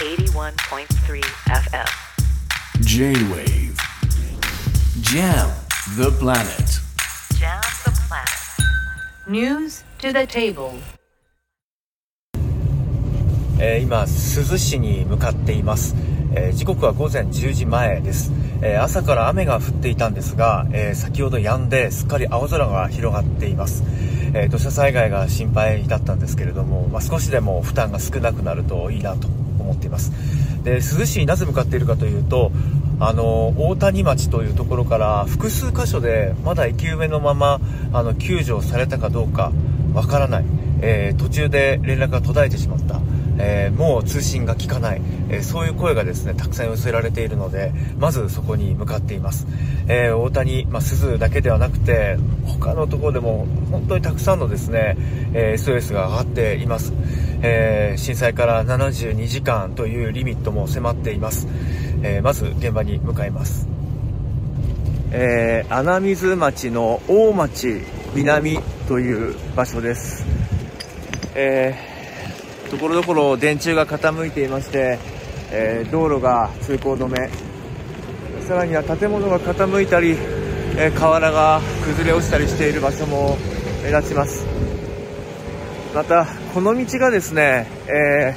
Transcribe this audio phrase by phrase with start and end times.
[0.00, 1.84] 81.3 FM.
[2.80, 3.76] J-Wave
[5.02, 5.50] Jam
[5.94, 6.80] the planet
[7.38, 9.28] Jam the planet.
[9.28, 10.72] News to the table.
[13.58, 15.94] えー今、珠洲市に向かっています。
[16.34, 18.32] えー時刻は午前10時前です。
[18.62, 23.84] えー朝から雨が降っていたんですが、えー先ほど止んで、すっかり青空が広がっています。
[24.32, 29.28] えー土砂災害が心配だったんですけれども、まあ、少しでも負担が少なくなるといいなと
[29.62, 30.12] 思っています。
[30.64, 32.52] で、珠洲市になぜ向かっているかというと、
[32.98, 37.60] あの、大谷町というところから複数箇所でまだ生き埋めのまま、
[37.92, 39.52] あの、救助されたかどうか
[39.94, 40.44] わからない。
[40.82, 43.00] えー途中で連絡が途絶えてしまった。
[43.38, 49.46] えーもう通信が効かない、えーそういう声がですねたくさん寄せられているのでまずそこに向かっています、
[49.88, 54.96] え大谷、まあ、鈴だけではなくて他のところでも本当にたくさんのですね、
[55.32, 56.92] えー SOS が上がっています、
[57.42, 61.46] えー震災から72時間というリミットも迫っています、
[62.02, 63.68] えーまず現場に向かいます。
[65.12, 67.82] えー穴水町の大町
[68.14, 70.24] 南という場所です、
[71.34, 74.98] えーところどころ電柱が傾いていまして、
[75.50, 77.30] えー道路が通行止め。
[78.46, 80.16] さらには建物が傾いたり、
[80.76, 83.36] えー瓦が崩れ落ちたりしている場所も
[83.82, 84.46] 目立ちます。
[85.94, 88.36] またこの道がですね、え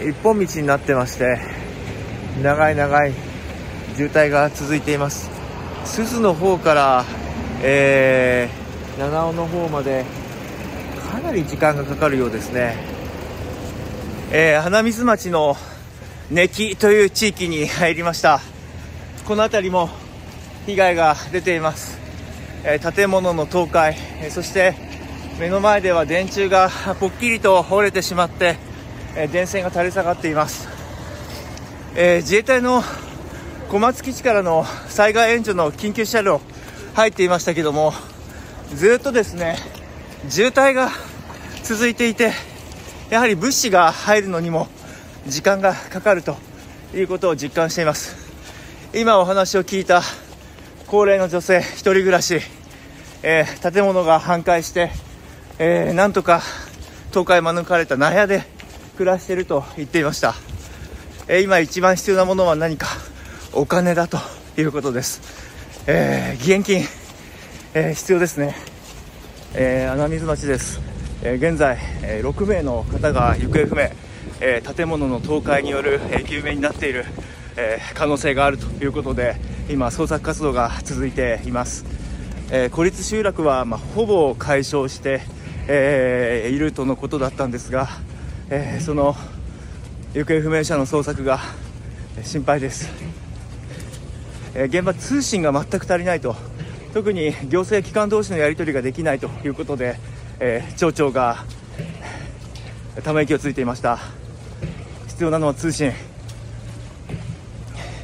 [0.00, 1.38] ー一本道になってまして
[2.42, 3.12] 長い長い
[3.96, 5.28] 渋滞が続いています。
[5.94, 7.04] 珠洲の方から、
[7.62, 10.04] えー七尾の方まで
[11.12, 12.76] かなり時間がかかるようですね、
[14.30, 15.56] えー花水町の
[16.30, 18.40] 根木という地域に入りました。
[19.26, 19.90] この辺りも
[20.66, 21.98] 被害が出ています、
[22.64, 24.89] えー建物の倒壊、えーそして
[25.40, 28.58] 目の前では電柱が ぽっきりと折れてしまって、
[29.16, 30.68] えー電線が垂れ下がっています、
[31.94, 32.84] えー自衛隊の
[33.70, 36.42] 小松基地からの災害援助の緊急車両
[36.92, 37.94] 入っていましたけども
[38.74, 39.56] ずっとですね
[40.28, 40.90] 渋滞が
[41.62, 42.34] 続いていて
[43.08, 44.68] やはり物資が入るのにも
[45.26, 46.36] 時間がかかると
[46.94, 48.14] いうことを実感しています。
[48.92, 50.02] 今お話を聞いた
[50.86, 52.42] 高齢の女性一人暮らし、
[53.22, 54.90] えー建物が半壊して、
[55.62, 56.40] えーなんとか
[57.12, 58.44] 倒壊免れた納屋で
[58.96, 60.34] 暮らしていると言っていました、
[61.28, 62.86] えー今一番必要なものは何か
[63.52, 64.16] お金だと
[64.56, 65.20] いうことです、
[65.86, 66.84] えー義援金、
[67.74, 68.56] えー必要ですね。
[69.52, 70.80] えー穴水町です、
[71.22, 73.82] えー現在、えー6名の方が行方不明、
[74.40, 77.04] えー建物の倒壊によるえー救命になっている、
[77.58, 79.36] えー可能性があるということで
[79.68, 81.84] 今捜索活動が続いています、
[82.50, 85.20] えー孤立集落は、まあ、ほぼ解消して、
[85.68, 87.88] えーいるとのことだったんですが、
[88.48, 89.16] えーその
[90.14, 91.40] 行方不明者の捜索が
[92.22, 92.90] 心配です。
[94.54, 96.36] えー現場通信が全く足りないと。
[96.92, 99.96] 特に行政機関同士のやり取りができないということで、
[100.40, 101.44] えー町長が
[103.04, 103.98] ため息をついていました。
[105.06, 105.92] 必要なのは通信。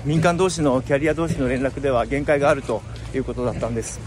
[0.05, 2.81] 民間同士のキャリア同士の連絡では限界があると
[3.13, 3.99] いうことだったんです、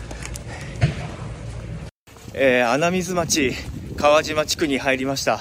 [2.33, 3.53] えー穴水町
[3.95, 5.39] 川島地区に入りました、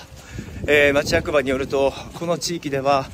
[0.66, 3.06] えー町役場によるとこの地域では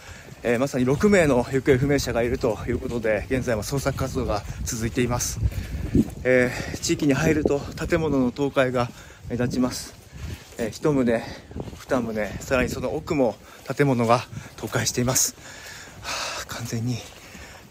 [0.44, 5.40] えーまさに6名の行方不明者がいるということで現在は捜索活動が続いています、
[6.22, 8.90] えー地域に入ると建物の倒壊が
[9.28, 9.94] 目立ちます、
[10.58, 13.34] えー、1棟2棟さらにその奥も
[13.76, 14.20] 建物が
[14.56, 15.34] 倒壊しています、
[16.02, 16.96] はあ完全に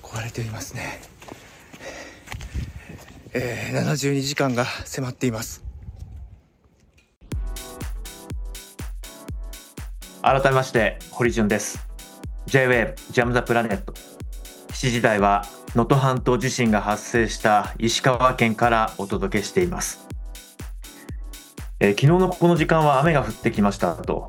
[0.01, 1.01] 壊れていますね、
[3.33, 5.62] えー72時間が迫っています。
[10.25, 11.85] 改めまして堀潤です。
[12.45, 13.91] J-WAVE ジャム・ザ・プラネット。
[14.71, 15.43] 7時台は
[15.75, 20.07] 能登半島地震が発生した石川県からお届けしています、
[21.81, 24.27] えー昨日のこの時間は雨が降ってきましたと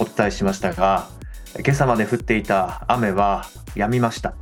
[0.00, 1.08] お伝えしましたが
[1.58, 4.34] 今朝まで降っていた雨は止みました、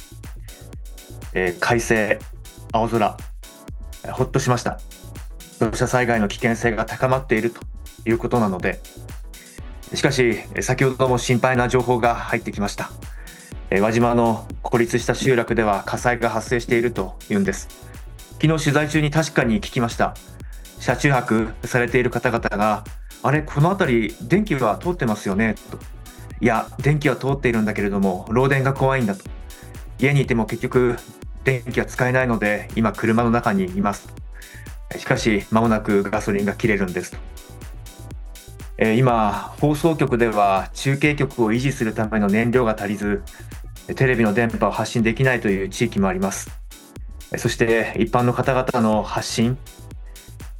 [1.35, 2.21] えー快晴
[2.73, 3.17] 青空
[4.05, 4.79] えほっとしました。
[5.59, 7.61] 土砂災害の危険性が高まっていると
[8.05, 8.81] いうことなので
[9.95, 12.91] しかし、先ほども心配な情報が入ってきました。
[13.71, 17.69] え輪島の孤立した集落では火災が発生しているというんです。
[18.41, 20.15] 昨日取材中に確かに聞きました。
[20.81, 22.85] 車中泊されている方々が、
[23.23, 25.55] あれ、この辺り電気は通ってますよね？
[25.71, 25.79] と。
[26.41, 29.23] いや、電気は通っているんだけれども、漏電が怖いんだと。
[30.01, 30.97] 家にいても結局、
[31.45, 34.09] 電気は使えないので、今車の中にいます。
[34.99, 37.19] しかし、間もなくガソリンが切れるんですと。
[38.97, 43.23] 今放送局では中継局を維持するための燃料が足りず
[43.95, 46.51] テレビの電波を発信できないという地域もあります。
[47.37, 49.57] そして一般の方々の発信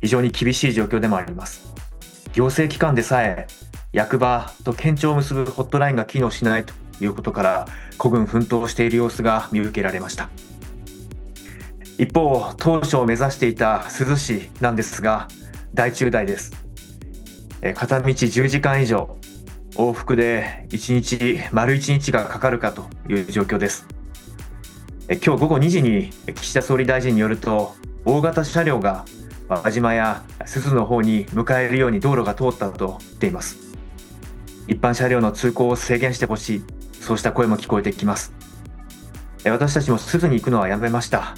[0.01, 1.73] 非常に厳しい状況でもあります。
[2.33, 3.47] 行政機関でさえ
[3.93, 7.67] 役場と県庁を結ぶホットラインが機能しないということから
[7.99, 10.31] 孤軍奮闘している様子が見受けられました。
[11.99, 15.29] 一方当初を目指していた珠洲市なんですが
[15.75, 16.62] 大中大です。
[17.75, 19.17] 片道10時間以上
[19.77, 23.87] 往復で1日丸1日がかかるかという状況です。
[25.09, 27.75] 今日午後2時に岸田総理大臣によると
[28.05, 29.05] 大型車両が
[29.49, 33.59] 輪島や珠洲の方に向かえるように道路が通ったと言っています。
[34.67, 36.65] 一般車両の通行を制限してほしい
[37.01, 38.33] そうした声も聞こえてきます。
[39.45, 41.37] 私たちも珠洲に行くのはやめました。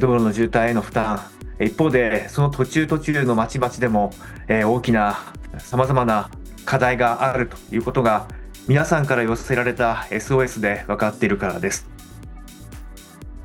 [0.00, 1.20] 道路の渋滞への負担
[1.60, 4.12] 一方でその途中途中の町々でも
[4.48, 5.18] 大きな
[5.58, 6.30] さまざまな
[6.64, 8.28] 課題があるということが
[8.68, 11.88] 皆さんから寄せられた SOS で分かっているからです。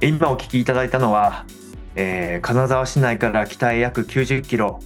[0.01, 1.45] 今お聞きいただいたのは、
[1.95, 4.79] えー、金沢市内から北へ約90キロ、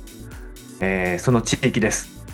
[0.81, 2.25] えー、その地域です。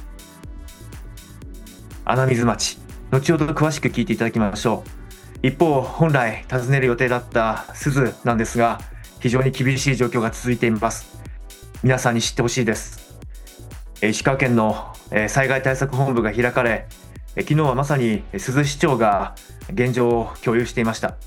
[2.06, 2.80] 穴水町。
[3.12, 5.48] 後ほど詳しく聞いていただきましょう。
[5.48, 8.80] 一方本来訪ねる予定だった珠洲なんですが
[9.22, 11.18] 非常に厳しい状況が続いています。
[11.84, 13.16] 皆さんに知ってほしいです。
[14.02, 14.94] 石川県の
[15.28, 16.88] 災害対策本部が開かれ
[17.36, 19.36] 昨日はまさに珠洲市長が
[19.72, 21.18] 現状を共有していました。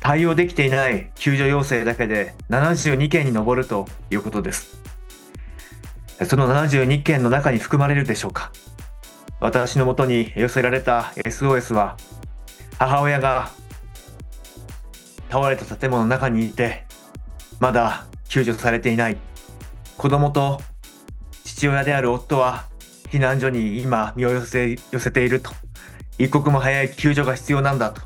[0.00, 4.80] 対応できていない救助要請だけで72件に上るということです。
[6.26, 8.50] その72件の中に含まれるでしょうか。
[9.38, 11.96] 私のもとに寄せられた SOS は
[12.80, 13.52] 母親が
[15.30, 16.84] 倒れた建物の中にいて
[17.60, 19.16] まだ救助されていない。
[19.96, 20.60] 子供と
[21.44, 22.66] 父親である夫は
[23.10, 25.50] 避難所に今身を寄せ寄せていると。
[26.18, 28.02] 一刻も早い救助が必要なんだと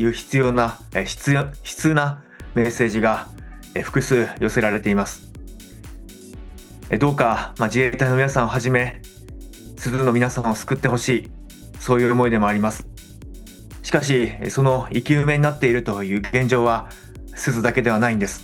[0.00, 2.22] いう必要な必要悲痛な
[2.54, 3.28] メッセージが
[3.82, 5.30] 複数寄せられています。
[7.00, 9.02] どうか、まあ、自衛隊の皆さんをはじめ
[9.76, 11.30] 珠洲の皆さんを救ってほしい。
[11.80, 12.95] そういう思いでもあります。
[13.86, 16.88] しかしその生き埋めになっているという現状は
[17.36, 18.42] 鈴だけではないんです。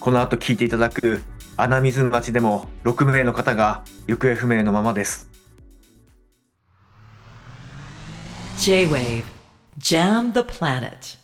[0.00, 1.22] この後聞いていただく
[1.56, 5.30] 穴水町でも6名の方が行方不明のままです。
[8.58, 9.22] J-Wave
[9.78, 11.21] Jam the Planet.